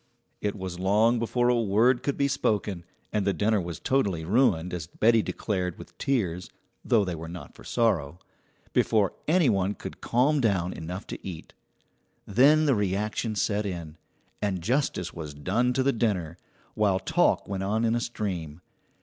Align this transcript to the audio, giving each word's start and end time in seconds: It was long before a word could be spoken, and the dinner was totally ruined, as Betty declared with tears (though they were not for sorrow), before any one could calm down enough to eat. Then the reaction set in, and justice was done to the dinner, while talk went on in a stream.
It 0.41 0.55
was 0.55 0.79
long 0.79 1.19
before 1.19 1.49
a 1.49 1.61
word 1.61 2.01
could 2.01 2.17
be 2.17 2.27
spoken, 2.27 2.85
and 3.13 3.23
the 3.23 3.33
dinner 3.35 3.61
was 3.61 3.79
totally 3.79 4.25
ruined, 4.25 4.73
as 4.73 4.87
Betty 4.87 5.21
declared 5.21 5.77
with 5.77 5.95
tears 5.99 6.49
(though 6.83 7.05
they 7.05 7.13
were 7.13 7.27
not 7.29 7.53
for 7.53 7.63
sorrow), 7.63 8.17
before 8.73 9.13
any 9.27 9.47
one 9.47 9.75
could 9.75 10.01
calm 10.01 10.39
down 10.41 10.73
enough 10.73 11.05
to 11.05 11.23
eat. 11.23 11.53
Then 12.25 12.65
the 12.65 12.73
reaction 12.73 13.35
set 13.35 13.63
in, 13.63 13.95
and 14.41 14.63
justice 14.63 15.13
was 15.13 15.35
done 15.35 15.71
to 15.73 15.83
the 15.83 15.93
dinner, 15.93 16.35
while 16.73 16.97
talk 16.97 17.47
went 17.47 17.61
on 17.61 17.85
in 17.85 17.93
a 17.93 18.01
stream. 18.01 18.61